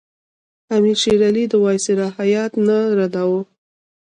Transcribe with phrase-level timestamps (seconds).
[0.75, 3.41] امیر شېر علي د وایسرا هیات نه رداوه.